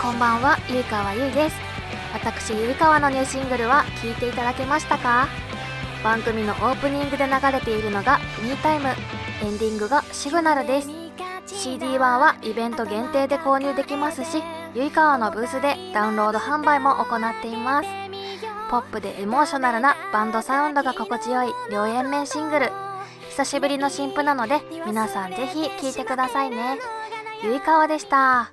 [0.00, 1.56] こんばんはゆいかわゆいです。
[2.14, 5.28] 私ゆいかわのニューシングルは聴いていただけましたか？
[6.02, 8.88] 番組のオープニングで流れているのが「ミータイム」
[9.44, 10.88] エンディングが「シグナル」です。
[11.46, 14.42] CD1 はイベント限定で購入できますし
[14.74, 17.88] ゆいかわのブースでダウンロード販売も行っています。
[18.70, 22.72] ポップでエモーショナルなバンドサウンドが心地よい両円面シングル。
[23.28, 26.78] 久しぶりの新譜なので皆さんぜひ聴いてくださいね。
[27.44, 28.52] ゆいかわでした。